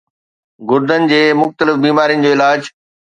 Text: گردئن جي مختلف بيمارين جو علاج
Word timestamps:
گردئن 0.69 1.03
جي 1.11 1.19
مختلف 1.41 1.75
بيمارين 1.87 2.19
جو 2.29 2.33
علاج 2.39 2.73